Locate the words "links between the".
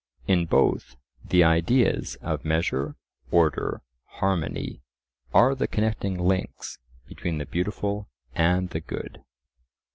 6.17-7.45